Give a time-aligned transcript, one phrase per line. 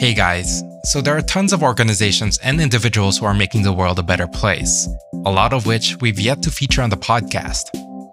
[0.00, 3.98] Hey guys, so there are tons of organizations and individuals who are making the world
[3.98, 4.88] a better place,
[5.26, 7.68] a lot of which we've yet to feature on the podcast.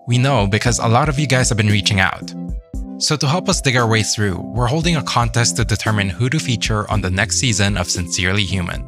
[0.05, 2.34] We know because a lot of you guys have been reaching out.
[2.97, 6.29] So, to help us dig our way through, we're holding a contest to determine who
[6.29, 8.81] to feature on the next season of Sincerely Human.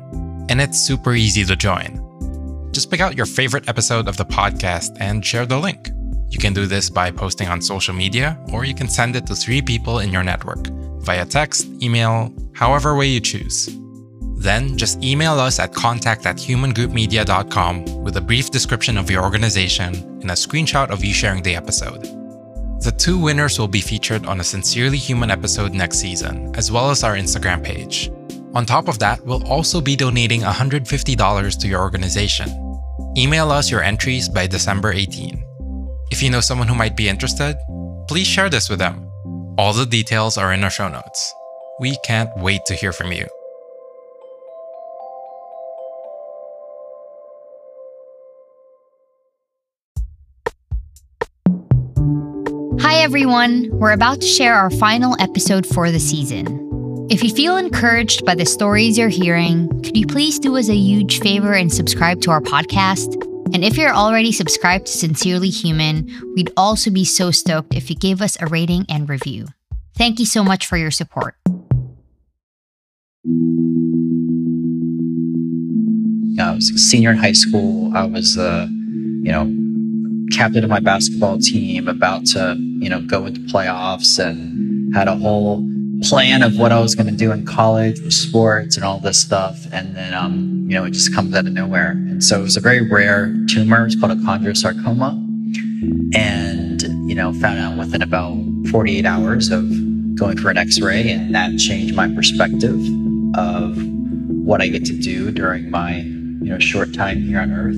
[0.50, 2.70] And it's super easy to join.
[2.74, 5.90] Just pick out your favorite episode of the podcast and share the link.
[6.28, 9.36] You can do this by posting on social media, or you can send it to
[9.36, 10.68] three people in your network
[11.00, 13.70] via text, email, however way you choose.
[14.36, 19.96] Then just email us at contact at humangroupmedia.com with a brief description of your organization
[20.22, 22.04] and a screenshot of you sharing the episode.
[22.84, 26.90] The two winners will be featured on a Sincerely Human episode next season, as well
[26.90, 28.12] as our Instagram page.
[28.54, 32.50] On top of that, we'll also be donating $150 to your organization.
[33.18, 35.46] Email us your entries by December 18.
[36.12, 37.58] If you know someone who might be interested,
[38.10, 39.10] please share this with them.
[39.58, 41.34] All the details are in our show notes.
[41.80, 43.26] We can't wait to hear from you.
[52.82, 53.70] Hi, everyone.
[53.72, 56.68] We're about to share our final episode for the season.
[57.10, 60.76] If you feel encouraged by the stories you're hearing, could you please do us a
[60.76, 63.16] huge favor and subscribe to our podcast?
[63.54, 67.96] And if you're already subscribed to Sincerely Human, we'd also be so stoked if you
[67.96, 69.48] gave us a rating and review.
[69.96, 71.39] Thank you so much for your support.
[73.26, 73.28] I
[76.56, 77.92] was a senior in high school.
[77.94, 79.54] I was, you know,
[80.32, 85.18] captain of my basketball team, about to, you know, go into playoffs and had a
[85.18, 85.68] whole
[86.02, 89.20] plan of what I was going to do in college with sports and all this
[89.20, 89.68] stuff.
[89.74, 91.92] And then, um, you know, it just comes out of nowhere.
[91.92, 93.86] And so it was a very rare tumor.
[93.86, 95.26] It's called a chondrosarcoma.
[96.16, 98.38] And, you know, found out within about
[98.72, 99.70] 48 hours of
[100.16, 101.12] going for an x-ray.
[101.12, 102.80] And that changed my perspective
[103.36, 103.78] of
[104.46, 107.78] what I get to do during my, you know, short time here on earth.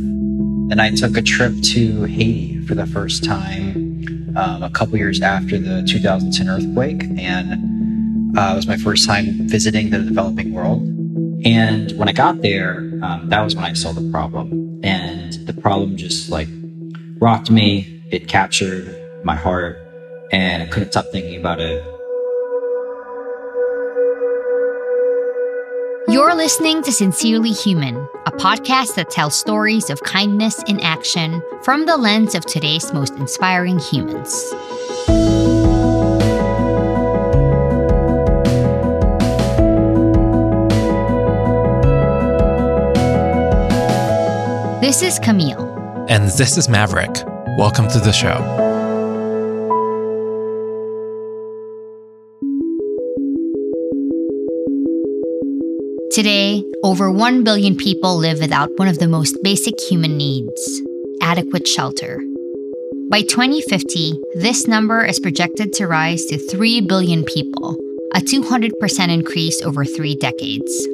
[0.70, 5.22] Then I took a trip to Haiti for the first time um, a couple years
[5.22, 7.04] after the 2010 earthquake.
[7.18, 10.82] And uh, it was my first time visiting the developing world.
[11.44, 14.80] And when I got there, um, that was when I saw the problem.
[14.84, 16.48] And the problem just like
[17.20, 18.04] rocked me.
[18.12, 19.78] It captured my heart
[20.32, 21.84] and I couldn't stop thinking about it.
[26.12, 27.96] You're listening to Sincerely Human,
[28.26, 33.14] a podcast that tells stories of kindness in action from the lens of today's most
[33.14, 34.30] inspiring humans.
[44.82, 46.06] This is Camille.
[46.10, 47.24] And this is Maverick.
[47.58, 48.71] Welcome to the show.
[56.12, 60.82] Today, over 1 billion people live without one of the most basic human needs
[61.22, 62.22] adequate shelter.
[63.10, 67.78] By 2050, this number is projected to rise to 3 billion people,
[68.14, 70.86] a 200% increase over three decades.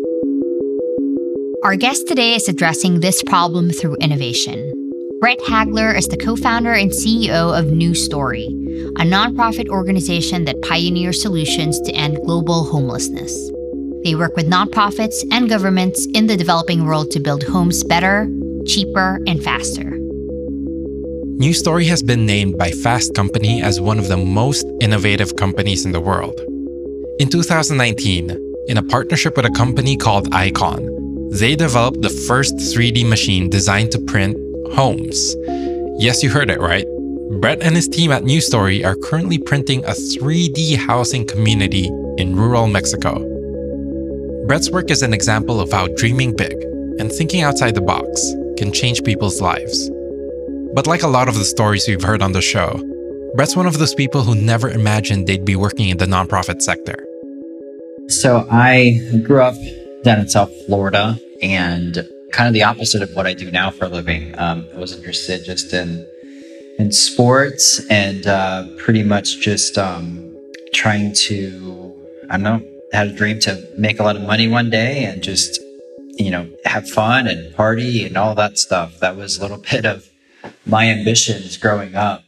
[1.64, 4.72] Our guest today is addressing this problem through innovation.
[5.20, 8.46] Brett Hagler is the co founder and CEO of New Story,
[8.98, 13.52] a nonprofit organization that pioneers solutions to end global homelessness.
[14.08, 18.26] They work with nonprofits and governments in the developing world to build homes better,
[18.66, 19.98] cheaper, and faster.
[21.36, 25.86] New Story has been named by Fast Company as one of the most innovative companies
[25.86, 26.40] in the world.
[27.20, 28.30] In 2019,
[28.70, 30.88] in a partnership with a company called Icon,
[31.34, 34.38] they developed the first 3D machine designed to print
[34.72, 35.36] homes.
[36.00, 36.86] Yes, you heard it right.
[37.42, 42.38] Brett and his team at New Story are currently printing a 3D housing community in
[42.38, 43.37] rural Mexico.
[44.48, 46.54] Brett's work is an example of how dreaming big
[47.00, 49.90] and thinking outside the box can change people's lives.
[50.74, 52.82] But like a lot of the stories we've heard on the show,
[53.36, 56.96] Brett's one of those people who never imagined they'd be working in the nonprofit sector.
[58.08, 59.56] So I grew up
[60.04, 63.84] down in South Florida and kind of the opposite of what I do now for
[63.84, 64.34] a living.
[64.40, 66.08] Um, I was interested just in
[66.80, 70.38] in sports and uh, pretty much just um,
[70.74, 71.94] trying to,
[72.30, 75.22] I don't know, had a dream to make a lot of money one day and
[75.22, 75.60] just,
[76.14, 79.00] you know, have fun and party and all that stuff.
[79.00, 80.06] That was a little bit of
[80.66, 82.24] my ambitions growing up.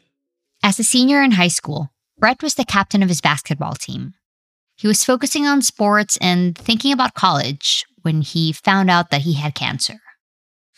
[0.63, 4.13] As a senior in high school, Brett was the captain of his basketball team.
[4.75, 9.33] He was focusing on sports and thinking about college when he found out that he
[9.33, 9.95] had cancer.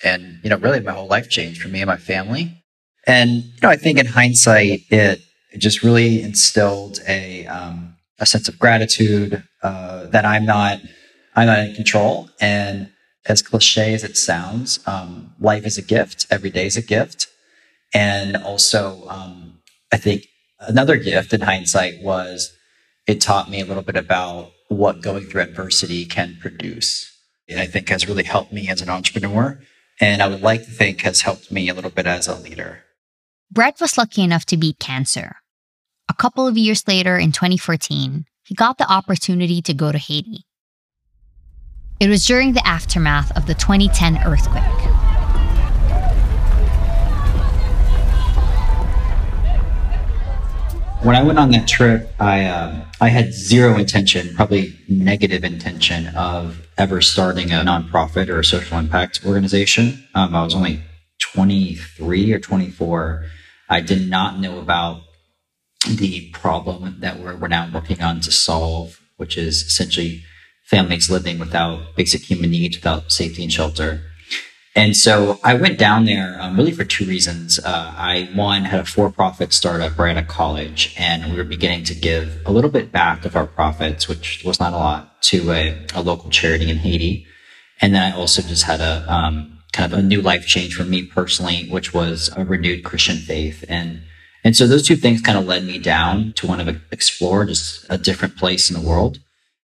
[0.03, 2.63] And, you know, really my whole life changed for me and my family.
[3.05, 5.21] And, you know, I think in hindsight, it
[5.57, 10.79] just really instilled a, um, a sense of gratitude uh, that I'm not
[11.35, 12.29] I'm not in control.
[12.39, 12.91] And
[13.25, 16.27] as cliche as it sounds, um, life is a gift.
[16.29, 17.27] Every day is a gift.
[17.93, 19.59] And also, um,
[19.91, 20.25] I think
[20.59, 22.53] another gift in hindsight was
[23.07, 27.07] it taught me a little bit about what going through adversity can produce.
[27.57, 29.59] I think has really helped me as an entrepreneur.
[29.99, 32.83] And I would like to think has helped me a little bit as a leader.
[33.51, 35.40] Brett was lucky enough to beat cancer.
[36.11, 40.43] A couple of years later, in 2014, he got the opportunity to go to Haiti.
[42.01, 44.61] It was during the aftermath of the 2010 earthquake.
[51.01, 56.07] When I went on that trip, I uh, I had zero intention, probably negative intention,
[56.07, 60.05] of ever starting a nonprofit or a social impact organization.
[60.13, 60.81] Um, I was only
[61.21, 63.23] 23 or 24.
[63.69, 65.03] I did not know about
[65.95, 70.23] the problem that we're, we're now working on to solve, which is essentially
[70.63, 74.01] families living without basic human needs, without safety and shelter.
[74.73, 77.59] And so I went down there um, really for two reasons.
[77.59, 81.83] Uh, I, one, had a for profit startup right at college, and we were beginning
[81.85, 85.51] to give a little bit back of our profits, which was not a lot, to
[85.51, 87.25] a, a local charity in Haiti.
[87.81, 90.85] And then I also just had a um, kind of a new life change for
[90.85, 93.65] me personally, which was a renewed Christian faith.
[93.67, 94.03] And
[94.43, 97.85] and so those two things kind of led me down to want to explore just
[97.89, 99.19] a different place in the world.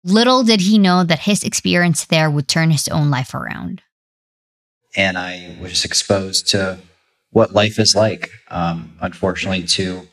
[0.04, 3.82] Little did he know that his experience there would turn his own life around
[4.96, 6.80] and I was exposed to
[7.32, 8.30] what life is like.
[8.50, 10.08] Um, unfortunately, to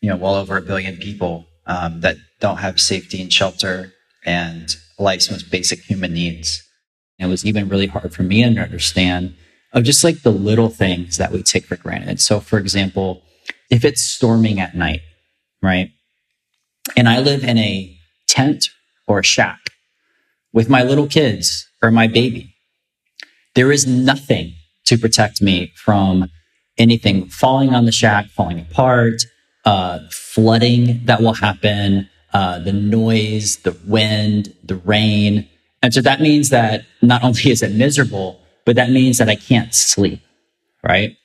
[0.00, 3.92] you know, well over a billion people um, that don't have safety and shelter
[4.24, 6.62] and life's most basic human needs.
[7.18, 9.34] And it was even really hard for me to understand
[9.72, 12.20] of just like the little things that we take for granted.
[12.20, 13.22] So, for example,
[13.70, 15.00] if it's storming at night,
[15.62, 15.90] right?
[16.96, 17.96] And I live in a
[18.26, 18.66] tent
[19.06, 19.60] or a shack
[20.52, 22.54] with my little kids or my baby
[23.54, 24.54] there is nothing
[24.86, 26.30] to protect me from
[26.78, 29.22] anything falling on the shack, falling apart,
[29.64, 35.48] uh, flooding that will happen, uh, the noise, the wind, the rain.
[35.82, 39.36] And so that means that not only is it miserable, but that means that I
[39.36, 40.20] can't sleep,
[40.82, 41.16] right?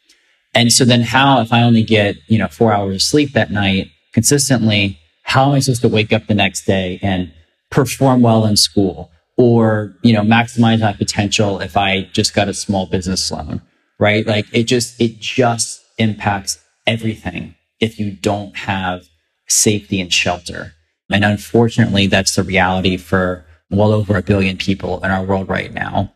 [0.56, 3.52] And so then how, if I only get, you know, four hours of sleep that
[3.52, 7.32] night consistently, how am I supposed to wake up the next day and
[7.70, 12.54] perform well in school or, you know, maximize my potential if I just got a
[12.54, 13.62] small business loan,
[14.00, 14.26] right?
[14.26, 19.10] Like it just, it just impacts everything if you don't have
[19.48, 20.74] safety and shelter.
[21.12, 25.74] And unfortunately, that's the reality for well over a billion people in our world right
[25.74, 26.14] now.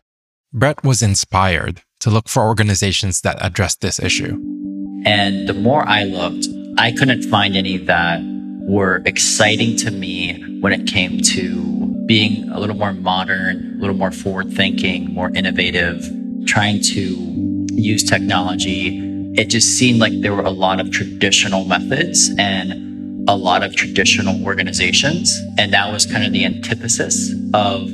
[0.52, 4.32] Brett was inspired to look for organizations that address this issue.
[5.04, 6.46] And the more I looked,
[6.78, 8.20] I couldn't find any that
[8.62, 13.96] were exciting to me when it came to being a little more modern, a little
[13.96, 16.08] more forward thinking, more innovative,
[16.46, 18.98] trying to use technology.
[19.34, 23.76] It just seemed like there were a lot of traditional methods and a lot of
[23.76, 25.40] traditional organizations.
[25.58, 27.88] And that was kind of the antithesis of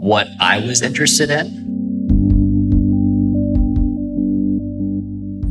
[0.00, 1.59] what I was interested in.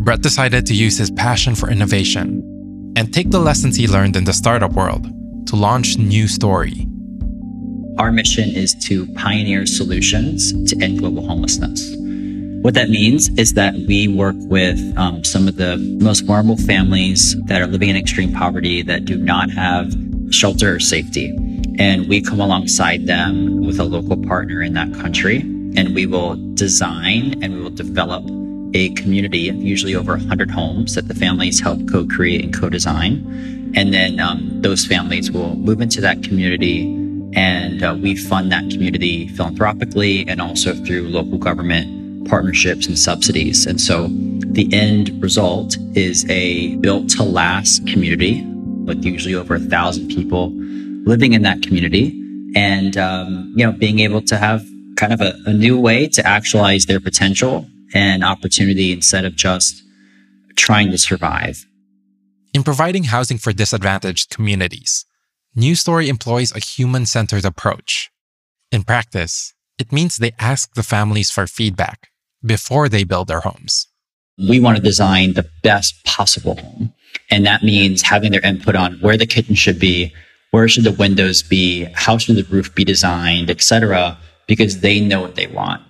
[0.09, 2.41] Brett decided to use his passion for innovation
[2.95, 5.05] and take the lessons he learned in the startup world
[5.45, 6.87] to launch New Story,
[7.99, 11.95] our mission is to pioneer solutions to end global homelessness.
[12.63, 17.39] What that means is that we work with um, some of the most vulnerable families
[17.43, 19.93] that are living in extreme poverty that do not have
[20.31, 21.27] shelter or safety.
[21.77, 25.41] And we come alongside them with a local partner in that country.
[25.77, 28.25] And we will design and we will develop
[28.73, 32.69] a community of usually over 100 homes that the families help co create and co
[32.69, 33.71] design.
[33.75, 36.95] And then um, those families will move into that community
[37.33, 43.65] and uh, we fund that community philanthropically and also through local government partnerships and subsidies.
[43.65, 48.43] And so the end result is a built to last community
[48.85, 50.51] with usually over a thousand people
[51.05, 52.15] living in that community
[52.55, 56.25] and, um, you know, being able to have kind of a, a new way to
[56.25, 59.81] actualize their potential and opportunity instead of just
[60.55, 61.65] trying to survive.
[62.53, 65.05] In providing housing for disadvantaged communities,
[65.55, 68.11] New Story employs a human centered approach.
[68.71, 72.09] In practice, it means they ask the families for feedback
[72.45, 73.87] before they build their homes.
[74.37, 76.93] We want to design the best possible home.
[77.29, 80.13] And that means having their input on where the kitchen should be,
[80.51, 84.17] where should the windows be, how should the roof be designed, etc.,
[84.47, 85.81] because they know what they want.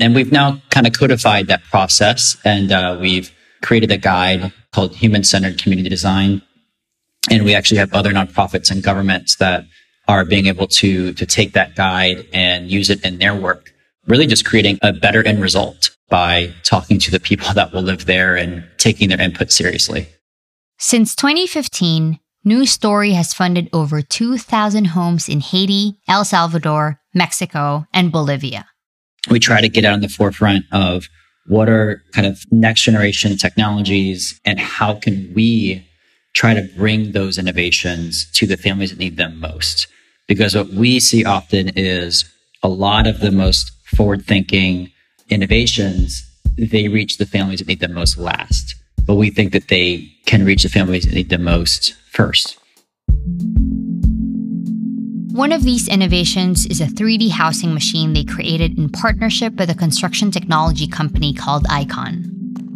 [0.00, 3.30] And we've now kind of codified that process and uh, we've
[3.62, 6.42] created a guide called Human Centered Community Design
[7.30, 9.64] and we actually have other nonprofits and governments that
[10.08, 13.72] are being able to, to take that guide and use it in their work,
[14.06, 18.06] really just creating a better end result by talking to the people that will live
[18.06, 20.08] there and taking their input seriously.
[20.78, 28.10] Since 2015, New Story has funded over 2,000 homes in Haiti, El Salvador, Mexico, and
[28.10, 28.66] Bolivia.
[29.30, 31.08] We try to get out on the forefront of
[31.46, 35.86] what are kind of next generation technologies and how can we
[36.34, 39.86] try to bring those innovations to the families that need them most.
[40.28, 42.24] Because what we see often is
[42.62, 44.90] a lot of the most forward thinking
[45.28, 46.22] innovations,
[46.56, 48.74] they reach the families that need them most last.
[49.04, 52.58] But we think that they can reach the families that need them most first.
[55.32, 59.74] One of these innovations is a 3D housing machine they created in partnership with a
[59.74, 62.22] construction technology company called Icon.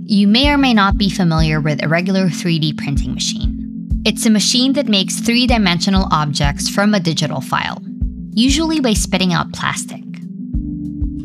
[0.07, 4.03] You may or may not be familiar with a regular 3D printing machine.
[4.07, 7.83] It's a machine that makes three dimensional objects from a digital file,
[8.31, 10.03] usually by spitting out plastic.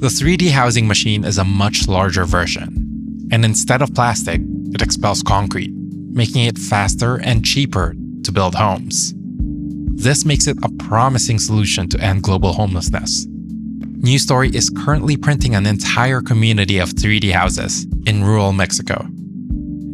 [0.01, 4.41] The 3D housing machine is a much larger version, and instead of plastic,
[4.73, 9.13] it expels concrete, making it faster and cheaper to build homes.
[9.93, 13.27] This makes it a promising solution to end global homelessness.
[13.27, 19.05] New Story is currently printing an entire community of 3D houses in rural Mexico.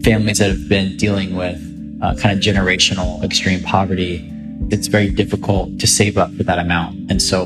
[0.03, 1.59] Families that have been dealing with
[2.01, 4.25] uh, kind of generational extreme poverty,
[4.69, 7.11] it's very difficult to save up for that amount.
[7.11, 7.43] And so,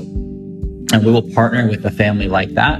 [0.93, 2.79] and we will partner with a family like that,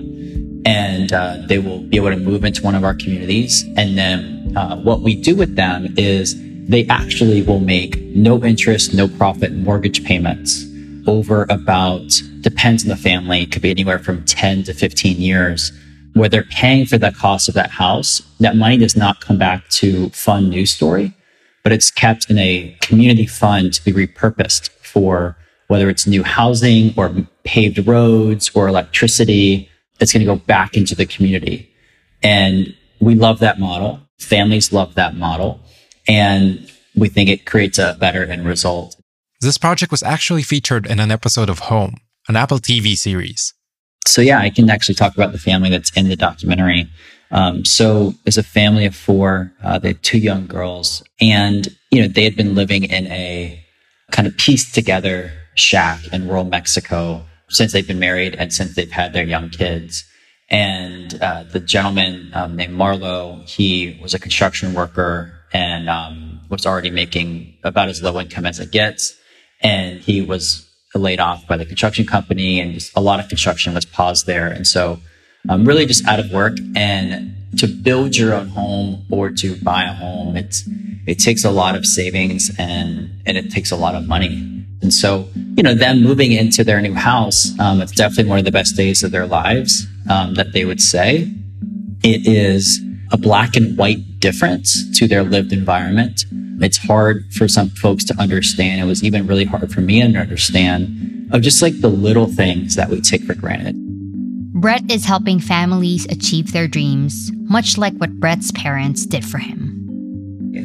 [0.66, 3.64] and uh, they will be able to move into one of our communities.
[3.78, 6.36] And then uh, what we do with them is
[6.68, 10.66] they actually will make no interest, no profit mortgage payments
[11.08, 15.72] over about, depends on the family, could be anywhere from 10 to 15 years,
[16.14, 18.22] where they're paying for the cost of that house.
[18.40, 21.14] That money does not come back to fund New Story,
[21.64, 25.38] but it's kept in a community fund to be repurposed for
[25.68, 27.12] whether it's new housing or
[27.44, 29.70] paved roads or electricity.
[30.00, 31.74] It's going to go back into the community.
[32.22, 34.02] And we love that model.
[34.20, 35.62] Families love that model
[36.08, 38.96] and we think it creates a better end result.
[39.42, 43.54] This project was actually featured in an episode of Home, an Apple TV series.
[44.06, 46.88] So yeah, I can actually talk about the family that's in the documentary.
[47.32, 49.54] Um, so there's a family of four.
[49.64, 53.64] Uh, they have two young girls, and you know they had been living in a
[54.12, 58.92] kind of pieced together shack in rural Mexico since they've been married and since they've
[58.92, 60.04] had their young kids.
[60.50, 66.66] And uh, the gentleman um, named Marlo, he was a construction worker and um, was
[66.66, 69.18] already making about as low income as it gets.
[69.62, 73.74] And he was laid off by the construction company, and just a lot of construction
[73.74, 74.48] was paused there.
[74.48, 75.00] And so,
[75.50, 76.58] um, really just out of work.
[76.76, 80.68] And to build your own home or to buy a home, it's
[81.08, 84.48] it takes a lot of savings and and it takes a lot of money.
[84.82, 88.46] And so, you know, them moving into their new house, um, it's definitely one of
[88.46, 91.32] the best days of their lives um, that they would say.
[92.04, 92.80] It is
[93.12, 96.26] a black and white difference to their lived environment.
[96.60, 98.82] It's hard for some folks to understand.
[98.82, 102.76] It was even really hard for me to understand of just like the little things
[102.76, 103.76] that we take for granted.
[104.54, 109.78] Brett is helping families achieve their dreams, much like what Brett's parents did for him.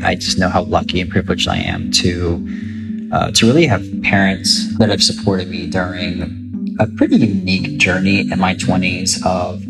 [0.04, 4.76] I just know how lucky and privileged I am to uh, to really have parents
[4.78, 9.62] that have supported me during a pretty unique journey in my 20s of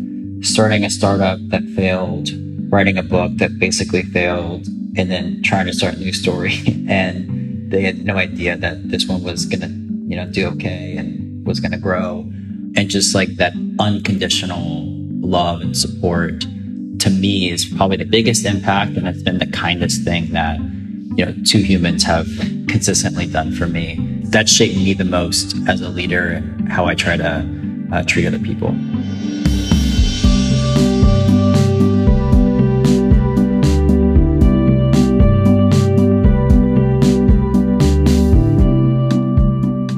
[0.45, 2.29] starting a startup that failed,
[2.69, 6.53] writing a book that basically failed and then trying to start a new story.
[6.89, 9.67] and they had no idea that this one was going to,
[10.09, 12.19] you know, do okay and was going to grow.
[12.75, 14.85] And just like that unconditional
[15.19, 16.41] love and support
[16.99, 18.97] to me is probably the biggest impact.
[18.97, 22.27] And it's been the kindest thing that, you know, two humans have
[22.67, 23.95] consistently done for me.
[24.25, 27.47] That shaped me the most as a leader and how I try to
[27.91, 28.75] uh, treat other people.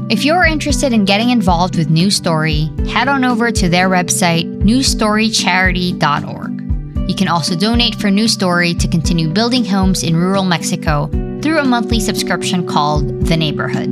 [0.10, 4.52] If you're interested in getting involved with New Story, head on over to their website,
[4.64, 7.08] newstorycharity.org.
[7.08, 11.06] You can also donate for New Story to continue building homes in rural Mexico
[11.44, 13.90] through a monthly subscription called The Neighborhood.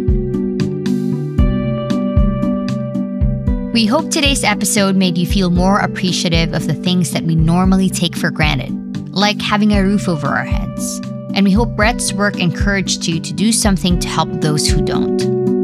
[3.72, 7.92] We hope today's episode made you feel more appreciative of the things that we normally
[7.92, 11.00] take for granted, like having a roof over our heads.
[11.36, 15.57] And we hope Brett's work encouraged you to do something to help those who don't.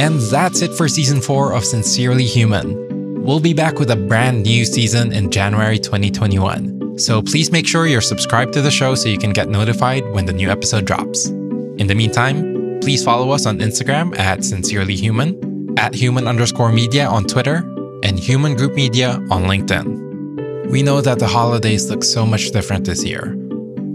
[0.00, 3.22] And that's it for season 4 of Sincerely Human.
[3.22, 6.98] We'll be back with a brand new season in January 2021.
[6.98, 10.24] So please make sure you're subscribed to the show so you can get notified when
[10.24, 11.26] the new episode drops.
[11.28, 17.24] In the meantime, Please follow us on Instagram at sincerelyhuman, at human underscore media on
[17.24, 17.56] Twitter,
[18.02, 20.70] and human group media on LinkedIn.
[20.70, 23.32] We know that the holidays look so much different this year.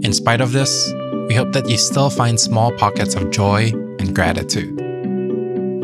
[0.03, 0.91] In spite of this,
[1.27, 4.74] we hope that you still find small pockets of joy and gratitude.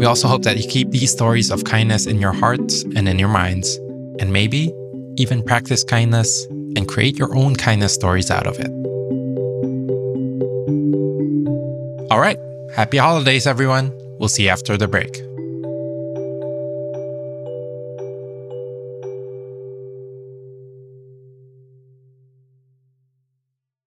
[0.02, 3.20] We also hope that you keep these stories of kindness in your hearts and in
[3.20, 3.76] your minds,
[4.20, 4.74] and maybe
[5.18, 8.72] even practice kindness and create your own kindness stories out of it.
[12.10, 12.40] All right,
[12.74, 13.92] happy holidays, everyone.
[14.18, 15.22] We'll see you after the break.